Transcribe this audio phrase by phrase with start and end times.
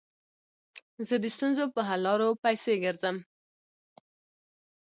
[1.07, 3.17] زه د ستونزو په حل لارو پيسي ګرځم.